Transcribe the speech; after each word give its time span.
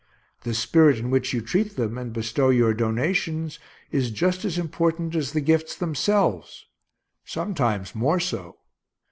The 0.41 0.55
spirit 0.55 0.97
in 0.97 1.11
which 1.11 1.31
you 1.31 1.41
treat 1.41 1.75
them, 1.75 1.95
and 1.95 2.11
bestow 2.11 2.49
your 2.49 2.73
donations, 2.73 3.59
is 3.91 4.09
just 4.09 4.43
as 4.45 4.57
important 4.57 5.13
as 5.15 5.33
the 5.33 5.41
gifts 5.41 5.75
themselves; 5.75 6.65
sometimes 7.23 7.93
more 7.93 8.19
so. 8.19 8.57